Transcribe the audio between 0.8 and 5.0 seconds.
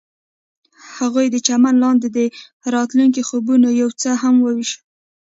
هغوی د چمن لاندې د راتلونکي خوبونه یوځای هم وویشل.